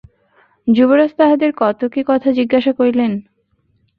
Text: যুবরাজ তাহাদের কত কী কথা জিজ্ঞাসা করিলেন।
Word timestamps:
যুবরাজ 0.67 1.11
তাহাদের 1.17 1.51
কত 1.57 1.79
কী 1.93 2.01
কথা 2.07 2.29
জিজ্ঞাসা 2.31 2.71
করিলেন। 2.73 3.11